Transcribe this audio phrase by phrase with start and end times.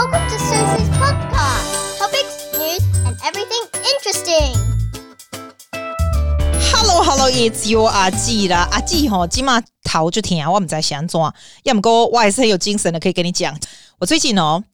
[0.00, 1.98] Welcome to Susie's podcast.
[1.98, 4.56] Topics, news, and everything interesting.
[6.72, 8.66] Hello, Hello, it's your 阿季啦。
[8.72, 11.20] 阿季吼，今嘛头就疼，我唔知想怎，
[11.64, 13.54] 要么哥我还是很有精神的，可以跟你讲。
[13.98, 14.64] 我最近哦，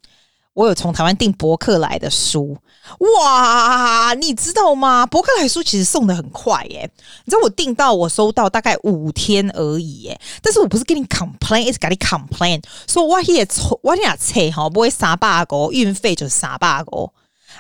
[0.57, 2.57] 我有从台湾订博客来的书。
[3.01, 5.05] 哇，你知道吗？
[5.05, 6.91] 博客来书其实送的很快耶，
[7.25, 10.19] 你知道我订到我收到大概五天而已耶。
[10.41, 17.11] 但是我不是跟你 complain，一直跟你 complain，说我也错，我俩错哈，不会三百个运费就是三百个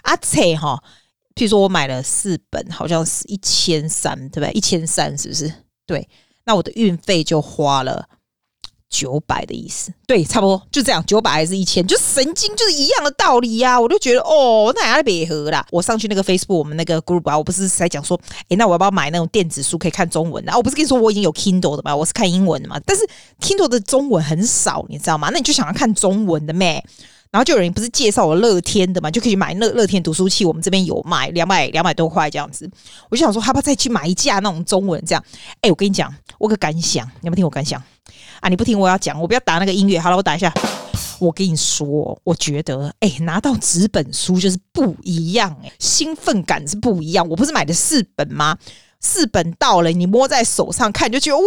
[0.02, 0.82] 啊错哈。
[1.34, 4.51] 譬如说我买了四本，好像是一千三，对不对？
[4.52, 5.52] 一千三是不是？
[5.87, 6.09] 对，
[6.46, 8.09] 那我的运费就花了。
[8.88, 13.80] 九百的意思，对，差不多就这样，九百还是一千，就神经就是一样的道理呀、啊。
[13.80, 15.66] 我就觉得哦，那还别合啦。
[15.70, 18.18] 我上去那个 Facebook，我们那个 group 啊，我不是在讲说，
[18.48, 20.52] 诶，那我要不要买那种电子书可以看中文的？
[20.52, 22.80] 啊，我不是跟你说我已经有 Kindle 的嘛，我是看英文的嘛。
[22.86, 23.06] 但是
[23.40, 25.28] Kindle 的中文很少，你知道吗？
[25.32, 26.82] 那你就想要看中文的咩？
[27.32, 32.71] 然后就有人不是介绍我乐天的嘛，就可以买乐乐天读书器，我们这边有卖，两百两百多块这样子。
[33.10, 35.23] 我就想说，要不要再去买一架那种中文这样？
[35.60, 37.82] 诶，我跟你讲，我个感想，你有没有听我感想？
[38.40, 38.48] 啊！
[38.48, 39.98] 你不听我要讲，我不要打那个音乐。
[39.98, 40.52] 好了，我打一下。
[41.18, 47.26] 我跟你说，我觉得，哎、拿到纸本书就是不一样、欸，哎，兴奋感是不一样。
[47.26, 48.59] 我不是买的四本吗？
[49.01, 51.45] 四本到了，你摸在手上看，就觉得哇，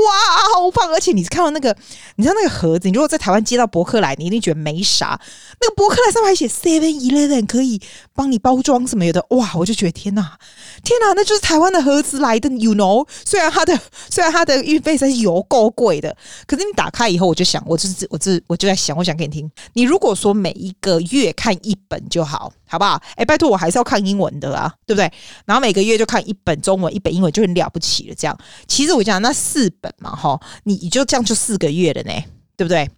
[0.55, 0.89] 好棒！
[0.91, 1.75] 而且你看到那个，
[2.15, 5.19] 你知道那个盒子，你如果在台湾接到博客来，你一定觉得没啥。
[5.59, 7.81] 那个博客来上面还写 Seven Eleven 可以
[8.13, 9.51] 帮你包装什么有的，哇！
[9.55, 10.37] 我就觉得天哪，
[10.83, 13.07] 天哪，那就是台湾的盒子来的，you know？
[13.25, 13.77] 虽然它的
[14.09, 16.15] 虽然它的运费是有够贵的，
[16.47, 19.51] 可是你打开以后，我就想，我就是我这我就在想，我想给你听。
[19.73, 22.53] 你如果说每一个月看一本就好。
[22.69, 23.01] 好不好？
[23.15, 25.11] 哎，拜托，我还是要看英文的啊，对不对？
[25.45, 28.15] 然后每个月就看一本中文，一本英文就很了不起了。
[28.15, 32.13] 这样，其实我讲那四本嘛，哈，你你就这样就四个月了呢，
[32.55, 32.89] 对不对？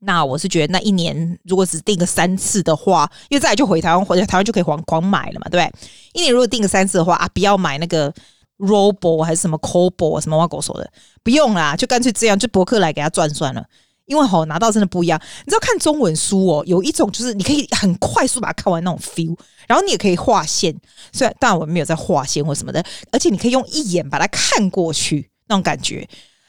[0.00, 5.72] 那我是觉得那一年如果只订个三次的话，因为再来就回台湾，回台湾就可以狂狂买了嘛，对不对？
[6.12, 8.12] 一年如果订个三次的话啊，不要买那个
[8.58, 10.90] Robo 还是什么 Cobo 什么挖狗手的，
[11.22, 13.64] 不用啦，就干脆这样，就博客来给他赚算了。
[14.06, 20.74] 因为吼拿到真的不一样，你知道看中文书哦，有一种就是你可以很快速把它看完那种 feel，然后你也可以划线，
[21.12, 26.06] 虽然当然我没有在划线或什么的，而且你可以用一眼把它看过去那种感觉，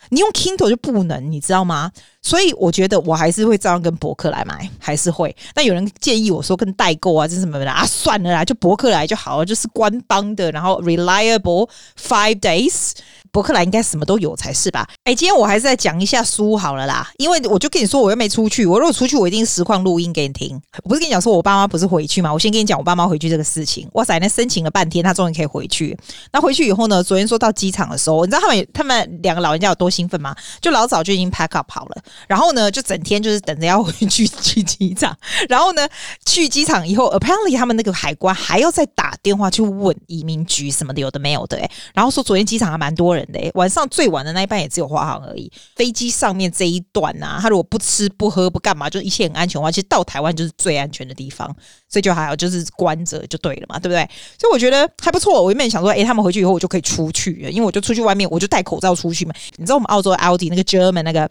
[0.09, 1.91] 你用 Kindle 就不能，你知道吗？
[2.21, 5.33] 所以我觉得我还是会照样跟博客来买，还是会。
[5.55, 7.85] 那有人建议我说跟代购啊，这是什么的啊？
[7.85, 12.91] 算了啦，就博客来就好了，就是官方的，然后 reliable five days。
[13.35, 14.87] 伯克莱应该什么都有才是吧？
[15.03, 18.65] 哎，今天我还是再讲一下书好了啦，因为我就跟你说，我又没出去。
[18.65, 20.57] 我如果出去，我一定实况录音给你听。
[20.83, 22.31] 我不是跟你讲说我爸妈不是回去吗？
[22.31, 23.85] 我先跟你讲我爸妈回去这个事情。
[23.91, 25.97] 哇塞，那申请了半天，他终于可以回去。
[26.31, 27.03] 那回去以后呢？
[27.03, 30.33] 昨天说到机场的时候，你知道他们他们两个老人家有多兴奋吗？
[30.61, 35.13] 就老早就已经 pack up 好了，然后呢，就整天就是等着要回去 去机场。
[35.49, 35.85] 然后呢，
[36.25, 41.57] 去机场以后，apparently 他们那个海关还要再打电话去问移民局什么的，有的没有的。
[41.57, 43.24] 哎，然后说昨天机场还蛮多人。
[43.53, 45.51] 晚上最晚的那一班也只有华航而已。
[45.75, 51.47] 飞机上面这一段啊，他如果不吃不喝不干嘛，就一切很安全的话，其实到台湾就是最安全的地方，
[51.89, 54.07] 所以就还好，就是关着就对了嘛，对不对？
[54.39, 55.41] 所以我觉得还不错。
[55.41, 59.33] 我原本想说，诶，他们回去以后我就可以出去了，因为我就出去外面，我就戴口罩出去嘛。
[59.57, 61.29] 你知道我们澳洲 Aldi 那个 German 那个。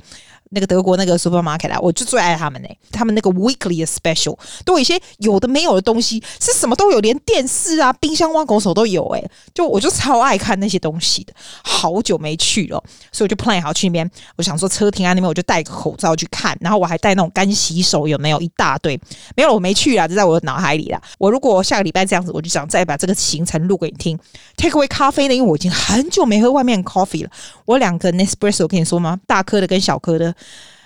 [0.50, 11.32] 那个德国那个 supermarket 啊，我就最爱他们呢、他们那个 weekly 的 special 都有一些有的没有的东西，是什么都有，连电视啊、冰箱、挖狗手都有诶、就我就超爱看那些东西的。
[11.62, 14.10] 好久没去了，所以我就 plan 好去那边。
[14.37, 16.56] 我想说车停在那边，我就戴个口罩去看。
[16.61, 18.99] 然后我还带那种干洗手，有没有一大堆？
[19.37, 21.00] 没有，我没去啊，就在我的脑海里啦。
[21.19, 24.19] 我如果下个礼拜这样子，我就想再把这个行程录给你听。
[24.56, 27.31] Take away 咖啡呢，因为我已经很久没喝外面 coffee 了。
[27.65, 29.19] 我两个 Nespresso 我跟你说吗？
[29.26, 30.34] 大颗的跟小颗的。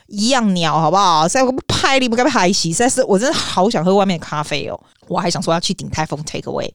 [0.06, 1.28] 一样鸟，好不好？
[1.28, 2.72] 现在我不拍你，不该拍戏。
[2.72, 4.80] 实在是，我真的好想喝外面的咖啡哦。
[5.06, 6.70] 我还想说要去鼎泰丰 take away。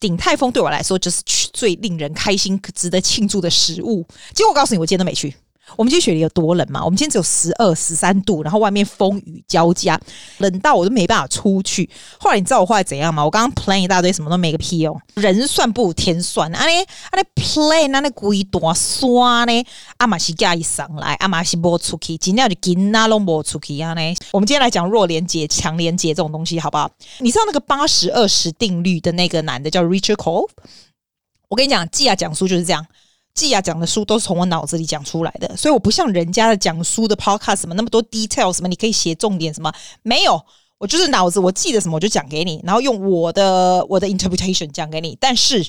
[0.00, 1.22] 鼎泰丰对我来说就是
[1.52, 4.04] 最令人开心、值得庆祝的食物。
[4.34, 5.34] 结果告诉你，我今天都没去。
[5.76, 6.84] 我们今天雪梨有多冷嘛？
[6.84, 9.98] 我们今天只有十二、十三度，然后外面风雨交加，
[10.38, 11.88] 冷到我都没办法出去。
[12.18, 13.24] 后来你知道我后来怎样吗？
[13.24, 15.00] 我刚刚 plan 一大堆，什么都没个屁用。
[15.14, 19.66] 人算不如天算，啊嘞啊嘞 plan 那那鬼多刷呢？
[19.98, 24.14] 阿玛西加一上来，阿玛西播出去，今天就给那拢播出去啊嘞。
[24.32, 26.90] 我们今天来讲弱连结、强连结这种东西，好不好？
[27.20, 30.48] 你知道那个八十二十定律的那个男的叫 Richard Cole？
[31.48, 32.86] 我跟你讲，季亚讲书就是这样。
[33.34, 40.40] 季亚讲的书都是从我脑子里讲出来的，所以我不像人家的讲书的 podcast 什么那么多 detail 什么，你可以写重点什么没有，
[40.78, 45.16] 我就是脑子我记得什么我就讲给你，然后用我的我的 interpretation 讲给你。
[45.18, 45.66] 但是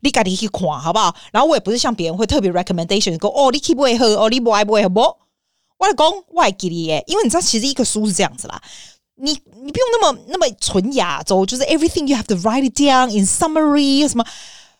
[0.00, 1.16] 你赶紧去看好不好？
[1.32, 4.06] 然后我也不是像别人会特别 recommendation 说哦，你可不可以喝？
[4.16, 5.00] 哦，你不爱不爱喝不？
[5.00, 8.60] 我来讲，我还给你耶，因为你知道其实一个书是这样子啦。
[9.18, 14.24] 你你不用那么那么纯亚洲，就是 everything you have to write it down in summary 什么。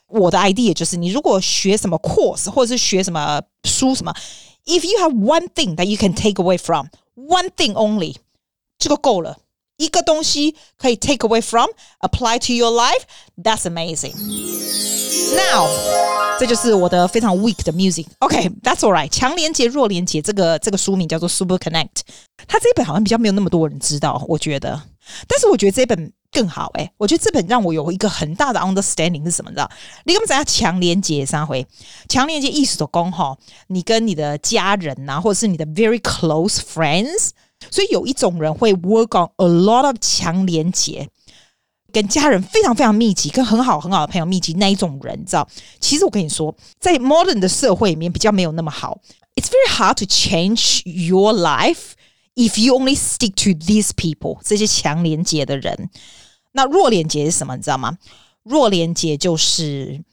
[0.08, 4.14] 我的 idea 就是，你如果学什么 course 或者是学什么书什么，
[4.66, 8.16] if you have one thing that you can take away from one thing only，
[8.78, 9.38] 这个够了。
[9.78, 11.68] 一个东西可以 take away from
[12.02, 15.68] apply to your life，that's amazing。Now，
[16.40, 19.10] 这就是我的非常 weak 的 music。OK，that's alright。
[19.10, 22.02] 强连结弱连结，这个这个书名叫做 Super Connect。
[22.48, 24.80] 它这一本好像比较没有那么多人知道，我觉得。
[25.28, 29.51] 但是我觉得这本 更好诶、我觉得这本让我有一个很大的 understanding 是什么？
[29.51, 29.71] 知道？
[30.05, 31.67] 你跟我们讲下强连结三回，
[32.09, 33.37] 强连接意思的功哈，
[33.69, 37.31] 你跟你的家人呐、或者是你的 very close friends，
[37.71, 41.09] 所以有一种人会 work on a lot of 强连结，
[41.93, 45.49] 跟家人非常非常密集，跟很好很好的朋友密集那一种人，你知道？
[45.81, 48.99] 其实我跟你说，在 modern 的社会里面比较没有那么好
[49.37, 51.93] ，it's very hard to change your life。
[52.37, 55.89] If you only stick to these people，这些强连接的人，
[56.53, 57.57] 那弱连接是什么？
[57.57, 57.97] 你知道吗？
[58.43, 60.05] 弱连接就是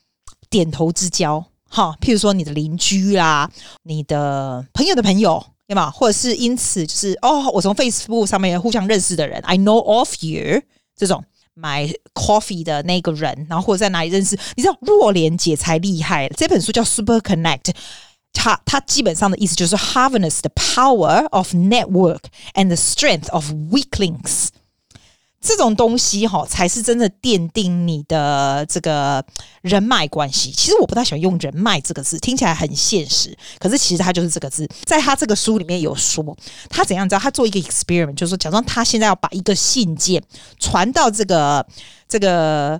[0.50, 3.52] 点头之交，哈，譬如说你的邻居啦，
[3.84, 5.92] 你的朋友的朋友，对吗？
[5.92, 10.62] 或者是因此就是哦，我从 Facebook 上面互相认识的人，I know of you，
[10.96, 11.22] 这种
[11.54, 16.30] 买 coffee 的那个人，然后或者在哪里认识，你知道弱连接才厉害。
[16.30, 17.74] 这本书叫 Super Connect。
[18.34, 22.24] 它它基本上的意思就是 harness the power of network
[22.56, 24.48] and the strength of weak links。
[25.46, 29.22] 这种东西哈，才是真的奠定你的这个
[29.62, 30.50] 人脉关系。
[30.52, 33.38] 其实我不太喜欢用“人脉”这个字，听起来很现实。
[33.60, 36.38] 可是其实它就是这个字，在他这个书里面有说，
[36.70, 37.20] 他怎样知道？
[37.20, 40.24] 他做一个 experiment，就是说，假装他现在要把一个信件
[40.60, 41.66] 传到这个
[42.08, 42.80] 这个。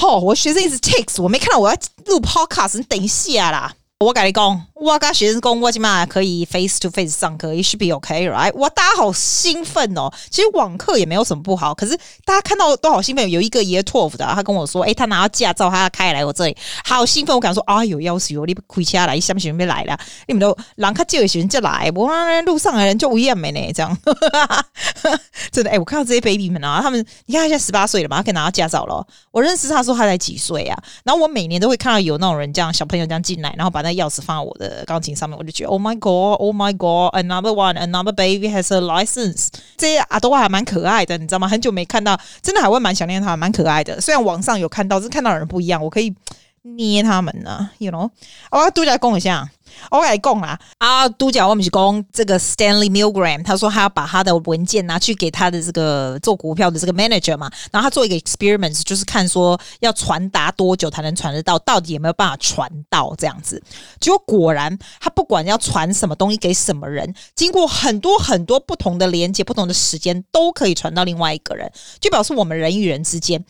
[0.00, 1.76] 哦，我学生一直 text，我没看到我要
[2.06, 3.74] 录 podcast，你等一下啦。
[4.02, 8.52] 我跟你讲，我跟学生工，我起码可以 face to face 上课，it should be okay，right？
[8.54, 10.12] 哇，大家好兴奋哦！
[10.28, 13.30] 其实网课也没有什么不好，可是大家看到都好兴奋。
[13.30, 17.32] 有一个 Year Twelve 的，他跟我说，诶、他拿到驾照，他要开来我这里，好兴奋。
[17.32, 19.96] 我敢说，啊，有要求，你开车来，什么学生没来了？
[20.26, 22.10] 你们都人较少的学生就来，我
[22.42, 23.96] 路上的人就无厌没呢，这样。
[25.52, 29.06] 真的，诶、我看到这些 baby 们啊，他们你看他现在十八岁了嘛，他可以拿到驾照了。
[29.30, 33.92] 我认识他说他才几岁啊，然后我每年都会看到有那种人这样小朋友这样进来，然后把那。
[33.92, 39.48] 钥匙放在我的钢琴上面，我就觉得 Oh my God, Oh my God, another one, another baby has a license。
[39.76, 41.48] 这些阿多还蛮可爱的，你知道吗？
[41.48, 44.00] 很久没看到，真的还会蛮想念他，蛮可爱的。
[44.00, 46.14] 虽然网上有看到，是看到的人不一样，我可以
[46.62, 48.08] 捏他们呢，you know。
[48.50, 49.48] 我要度假讲一下。
[49.90, 63.62] 我跟你讲啦，啊，都讲我们是讲这个 Stanley Milgram，他说他要把他的文件拿去给他的这个做股票的这个 manager 嘛，然后他做一个 experiment，就是看说要传达多久才能传得到，到底有没有办法传到这样子。
[64.00, 71.70] 结果果然，他不管要传什么东西给什么人，经过很多很多不同的连接、不同的时间，都可以传到另外一个人，
[72.00, 73.44] 就表示我们人与人之间，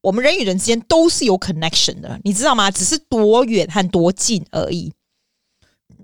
[0.00, 2.70] 我们人与人之间都是有 connection 的，你知道吗？
[2.70, 4.92] 只是多远和多近而已。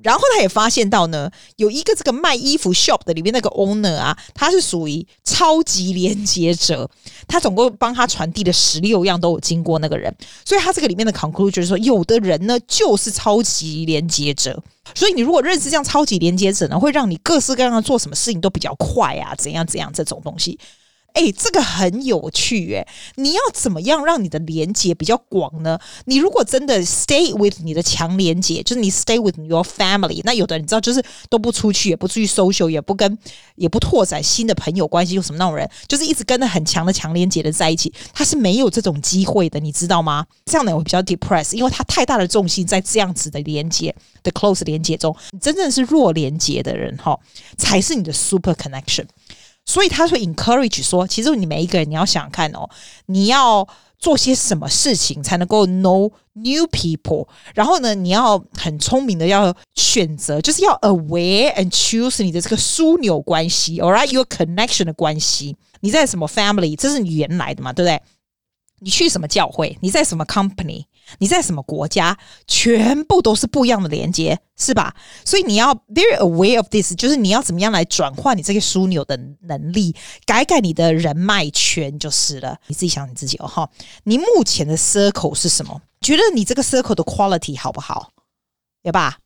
[0.02, 6.88] 然后他也发现到呢，有一个这个卖衣服 shop 的里面那个 owner 啊，他是属于超级连接者，
[7.26, 10.14] 他总共帮他传递的十六样都有经过那个人，
[10.44, 14.62] 所以他这个里面的 conclusion 就是说，有的人呢就是超级连接者，
[14.94, 20.58] 所以你如果认识这样超级连接者呢，会让你各式各样的做什么事情都比较快啊，怎样怎样这种东西。
[21.14, 22.86] 哎、这个很有趣哎！
[23.14, 25.78] 你要怎么样让你的连接比较广呢？
[26.06, 33.16] 你如果真的 stay with 你的强连接，就是你 stay with your family，那有的人你知道，就是都不出去，也不出去 social，也不跟，
[33.54, 40.26] 也不拓展新的朋友关系，有什么那种人，就是一直跟着很强的强连接的在一起，他是没有这种机会的，你知道吗？
[40.46, 43.94] 这样的人会比较 depressed，因为他太大的重心在这样子的连接
[44.24, 47.16] 的 close 连接中，真正是弱连接的人哈，
[47.56, 49.04] 才是你的 super connection。
[49.64, 52.68] 所以他会 encourage 说，其实你每一个人你要想看哦，
[53.06, 53.66] 你要
[53.98, 68.02] 做些什么事情才能够 know new people，然后呢，你要很聪明的要选择，就是要 aware and choose 你的这个枢纽关系，all right，your connection 的关系，你在什么 family，这是你原来的嘛，对不对？
[68.84, 69.78] 你去什么教会？
[69.80, 70.84] 你在什么 company？
[71.18, 72.16] 你在什么国家？
[72.46, 74.94] 全部都是不一样的连接，是吧？
[75.24, 82.58] 所以你要 very aware of this，就是你要怎么样来转换你这个枢纽的能力，改改你的人脉圈就是了。
[82.66, 83.70] 你自己想你自己哦，哈，
[84.04, 85.80] 你目前的 circle 是什么？
[86.02, 88.10] 觉得你这个 circle 的 quality 好不好？
[88.82, 89.18] 对吧？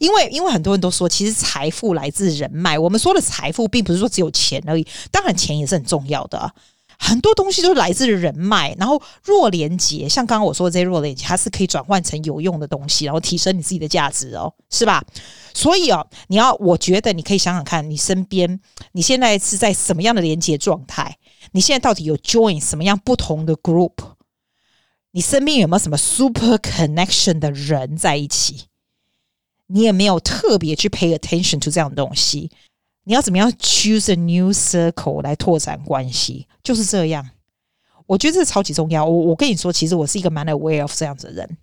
[0.00, 2.78] 因为因为很多人都说，其实财富来自人脉。
[2.78, 6.54] 我们说的财富，并不是说只有钱而已，当然钱也是很重要的。
[7.04, 15.04] 很多东西都是来自人脉，然后弱连接，像刚刚我说的这些弱连接，它是可以转换成有用的东西，然后提升你自己的价值哦，是吧？
[15.52, 18.60] 所以哦，你要，我觉得你可以想想看，你身边
[18.92, 21.18] 你现在是在什么样的连接状态？
[21.50, 23.94] 你现在到底有 join 什么样不同的 group？
[25.10, 28.66] 你身边有没有什么 super connection 的人在一起？
[29.66, 32.52] 你也没有特别去 pay attention to 这样的东西。
[33.04, 36.46] 你要怎么样 choose a new circle 来拓展关系？
[36.62, 37.30] 就是这样。
[38.06, 39.04] 我觉得这超级重要。
[39.04, 41.56] 我我跟你说，其实我是一个蛮 aware of 这样子的人，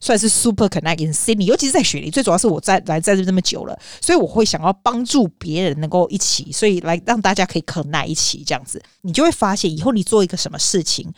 [0.00, 2.10] 算是 super connect in Sydney，尤其是在雪梨。
[2.10, 8.82] 最主要是我在来在这这么久了，所以我会想要帮助别人能够一起，所以来让大家可以 connect 一起这样子。
[9.02, 11.12] 你就会发现，以后你做一个什么事情，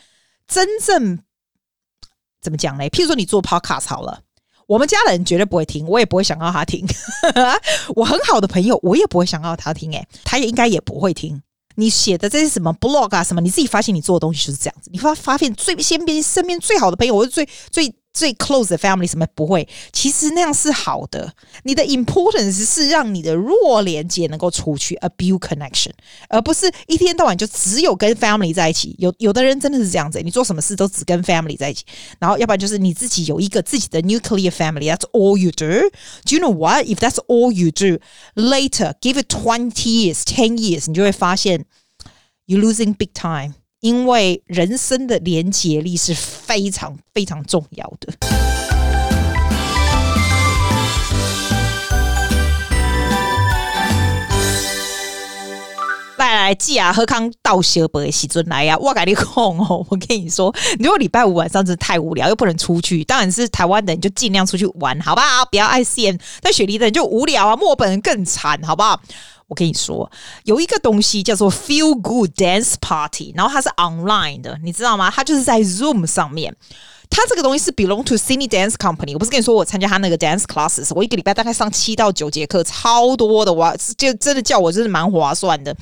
[0.47, 1.19] 真正
[2.41, 2.85] 怎么讲呢？
[2.91, 4.23] 譬如说，你做 podcast 了。
[4.67, 6.87] 我们家人绝对不会听，我也不会想要他听。
[7.95, 9.93] 我很好的朋友，我也不会想要他听。
[9.93, 11.43] 诶，他也应该也不会听。
[11.77, 14.91] 你写的这些什么 blog 啊，什么，你自己发现你做的东西就是这样子。
[14.93, 17.95] 你发发现最先边身边最好的朋友，我是最最。
[18.14, 19.68] 最 close 的 family 什么不会？
[19.94, 21.32] 其实那样是好的。
[21.64, 25.92] 你的 importance 是让你的弱连接能够出去，a build connection，
[26.28, 28.96] 而不是一天到晚就只有跟 family 在一起。
[28.98, 31.86] 有有的人真的是这样子，你做什么事都只跟 family 在一起，
[32.20, 36.86] 然后要不然就是你自己有一个自己的 nuclear family，that's all you do。Do you know what?
[36.88, 38.00] If that's all you do,
[38.34, 41.66] later give it twenty years, ten years，你就会发现
[42.46, 43.54] you losing big time。
[43.83, 48.13] 因为人生的连结力是非常非常重要的。
[56.17, 58.79] 来来，记啊，喝康到小伯喜尊来呀！
[58.79, 65.45] 我跟你讲哦， 我跟你说，如果礼拜五晚上真的太无聊，又不能出去，当然是台湾的人就尽量出去玩，好不好？
[65.51, 69.01] 不要爱 CM，在雪梨的人就无聊啊，墨本人更惨，好不好？
[69.53, 70.11] 我跟你说，
[70.45, 75.11] 有一个东西叫做 Feel Good Dance Party，然后它是 online 的，你知道吗？
[75.11, 76.57] 它就是在 Zoom 上面。
[77.11, 79.13] 它这个东西是 belong to Sydney Dance Company。
[79.13, 85.77] 我不是跟你说我参加他那个 dance classes，我一个礼拜大概上七到九节课，超多的，哇，就真的叫我真的蛮划算的。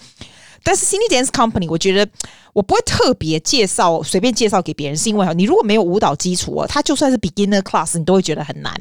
[0.64, 2.10] 但是 Sydney Dance Company，我觉得
[2.52, 8.74] 我不会特别介绍，随便介绍给别人，是因为你如果没有舞蹈基础哦，它就算是 beginner class，你都会觉得很难。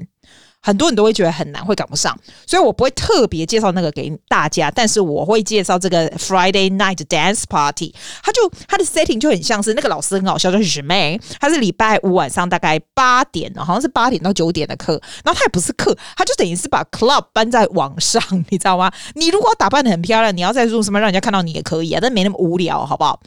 [0.62, 7.96] 很多人都会觉得很难，会赶不上，所以我不会特别介绍那个给大家，但是我会介绍这个 Friday Night Dance Party。
[8.22, 18.92] 它就它的 setting 就很像是那个老师很好笑，就是许妹，他是礼拜五晚上大概八点，好像是八点到九点的课，然后他也不是课，他就等于是把 club 搬在网上，你知道吗？
[19.16, 23.20] 你如果打扮得很漂亮，你要在做什么让人家看到你也可以啊，但没那么无聊，好不好？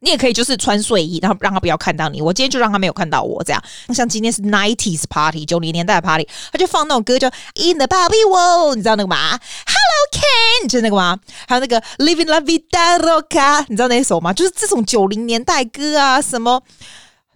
[0.00, 2.20] 你也可以就是穿睡衣，然后让他不要看到你。
[2.20, 3.62] 我今天就让他没有看到我这样。
[3.94, 11.18] 像今天是 nineties party，九零年代的 party，他就放那种歌叫 In the Barbie World，你知道那个吗？Hello Ken，就是那个吗？
[11.48, 14.32] 还有那个 Living La Vida Loca，你知道那一首吗？
[14.32, 16.62] 就是这种九零年代歌啊，什么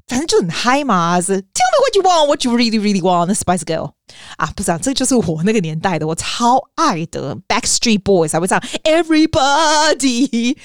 [0.07, 1.21] 反正就很嗨嘛。
[1.21, 3.93] 是 Tell me what you want, what you really really want, the Spice Girl
[4.37, 10.57] 啊，不是啊这就是我那个年代的，我超爱的 Backstreet Boys 还会唱 Everybody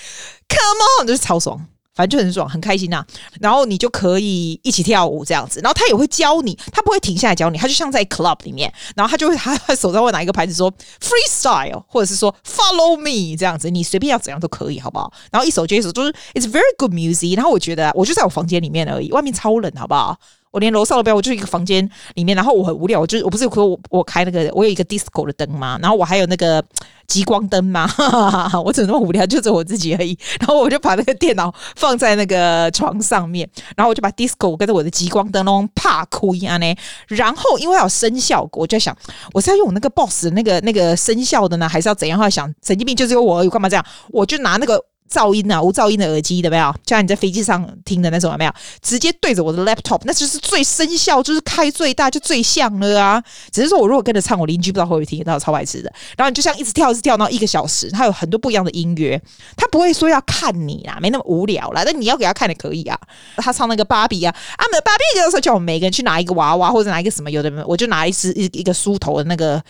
[0.50, 1.66] Come On，就是超爽。
[1.96, 3.08] 反正就很爽，很开心呐、啊。
[3.40, 5.60] 然后你就可以一起跳舞这样子。
[5.62, 8.72] 然后他也会教你，他不会停下来教你，他就像在 club 里面。
[8.96, 10.72] 然后他就会他手上会拿一个牌子说
[11.02, 15.12] freestyle，或者是说 follow me 这样子，你随便要怎样都可以，好不好？
[15.32, 17.36] 然后一首接一首，就是 it's very good music。
[17.36, 20.18] 然后我觉得，我就在我房间里面而已，外面超冷，好不好？
[20.52, 25.78] 我连楼上都不要，我就一个房间里面，然后我很无聊，我就我不是有我我开那个我有一个 disco 的灯嘛？
[25.82, 26.64] 然后我还有那个
[27.08, 27.90] 极光灯吗？
[28.64, 30.18] 我怎么那么无聊，就只有我自己而已。
[30.40, 36.76] 然后我就把那个电脑放在那个床上面，然后我就把 disco 跟着我的极光灯弄啪哭一样呢。
[37.08, 38.96] 然后因为要有声效果，我就想
[39.34, 42.18] 我是要用那个 boss 那个那个声效的呢，还是要怎样？
[42.18, 43.86] 后来想神经病就是有我而已，干嘛这样？
[44.10, 44.84] 我就拿那个。
[45.10, 46.72] 噪音啊，无噪音的耳机，有没有？
[46.84, 48.52] 就像你在飞机上听的那种，有没有？
[48.82, 53.24] 直接对着我的 laptop，那就是最声效，就是开最大，就最像了啊！
[53.52, 55.94] 只是说我如果跟着唱，我邻居不知道会不会听得到，超白痴的。
[56.18, 59.22] 然后你就像一直跳，一直跳，到一个小时，它有很多不一样的音乐，
[59.56, 61.84] 他不会说要看你啦，没那么无聊啦。
[61.86, 63.00] 但你要给他看也可以啊。
[63.38, 69.62] 他唱那个芭比啊，啊，没有芭比的时候，叫我们每个人去拿一个娃娃，或者拿一个什么，有的没有，我就拿一支一一个梳头的那个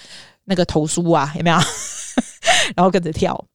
[0.46, 1.58] 那个头梳啊，有没有？
[2.76, 3.46] 然后跟着跳。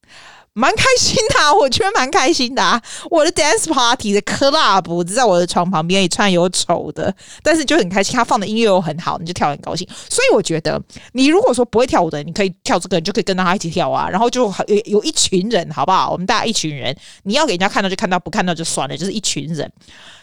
[0.61, 2.81] 蛮开心的，啊，我觉得蛮开心的啊！
[3.11, 7.13] 我的 dance party 的 club 在我的床旁边，一串有丑的，
[7.43, 8.15] 但是就很开心。
[8.15, 9.89] 他放的音乐又很好，你就跳很高兴。
[10.11, 10.79] 所以我觉得，
[11.13, 14.07] 你如果说不会跳舞的，你可以跳这个，你就可以跟他一起跳啊。
[14.07, 16.11] 然后就有有一群人，好不好？
[16.11, 19.73] 我们大家一群人，你要给人家看到就看到，不看到就算了，就是一群人。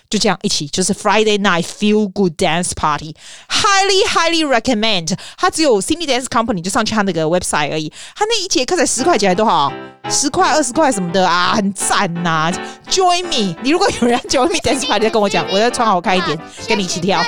[0.10, 5.18] 就这样一起，就是 Friday night feel good dance party，highly highly recommend。
[5.38, 9.72] 他只有 Cindy Dance Company 就上去他那个 website 而已，他那一节课才十块钱，还多少？
[10.10, 12.52] 十块、二十块什么的啊，很赞呐、啊。
[12.90, 17.22] Join me，你如果有人 join me dance party，再跟我讲，我要穿好看一点，跟你一起跳。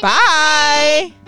[0.00, 1.25] 拜。